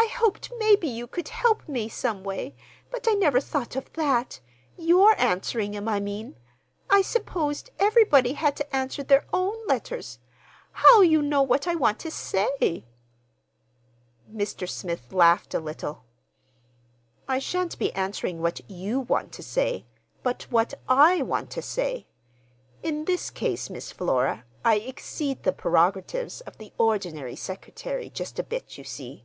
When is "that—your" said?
3.92-5.14